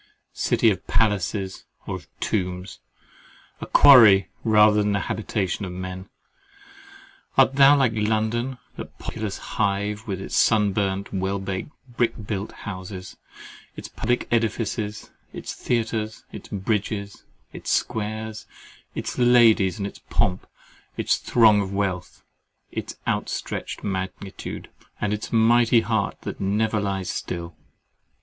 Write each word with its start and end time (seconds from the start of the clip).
City 0.33 0.71
of 0.71 0.87
palaces, 0.87 1.65
or 1.85 1.93
of 1.97 2.07
tombs—a 2.19 3.67
quarry, 3.67 4.29
rather 4.43 4.77
than 4.81 4.93
the 4.93 5.01
habitation 5.01 5.63
of 5.63 5.71
men! 5.71 6.09
Art 7.37 7.53
thou 7.53 7.77
like 7.77 7.91
London, 7.93 8.57
that 8.77 8.97
populous 8.97 9.37
hive, 9.37 10.07
with 10.07 10.19
its 10.19 10.35
sunburnt, 10.35 11.13
well 11.13 11.37
baked, 11.37 11.69
brick 11.87 12.13
built 12.25 12.51
houses—its 12.51 13.87
public 13.89 14.27
edifices, 14.31 15.11
its 15.33 15.53
theatres, 15.53 16.23
its 16.31 16.49
bridges, 16.49 17.23
its 17.53 17.69
squares, 17.69 18.47
its 18.95 19.19
ladies, 19.19 19.77
and 19.77 19.85
its 19.85 19.99
pomp, 20.09 20.47
its 20.97 21.17
throng 21.17 21.61
of 21.61 21.71
wealth, 21.71 22.23
its 22.71 22.95
outstretched 23.07 23.83
magnitude, 23.83 24.67
and 24.99 25.13
its 25.13 25.31
mighty 25.31 25.81
heart 25.81 26.19
that 26.21 26.39
never 26.41 26.79
lies 26.79 27.07
still? 27.11 27.55